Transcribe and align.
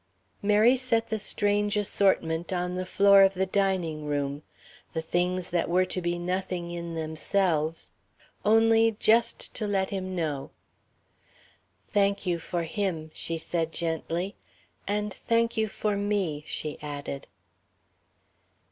Mary 0.41 0.75
set 0.75 1.09
the 1.09 1.19
strange 1.19 1.77
assortment 1.77 2.51
on 2.51 2.73
the 2.73 2.87
floor 2.87 3.21
of 3.21 3.35
the 3.35 3.45
dining 3.45 4.03
room 4.07 4.41
the 4.93 5.01
things 5.03 5.51
that 5.51 5.69
were 5.69 5.85
to 5.85 6.01
be 6.01 6.17
nothing 6.17 6.71
in 6.71 6.95
themselves, 6.95 7.91
only 8.43 8.97
just 8.99 9.53
"to 9.53 9.67
let 9.67 9.91
him 9.91 10.15
know." 10.15 10.49
"Thank 11.89 12.25
you 12.25 12.39
for 12.39 12.63
him," 12.63 13.11
she 13.13 13.37
said 13.37 13.71
gently. 13.71 14.35
"And 14.87 15.13
thank 15.13 15.55
you 15.55 15.67
for 15.67 15.95
me," 15.95 16.43
she 16.47 16.81
added. 16.81 17.27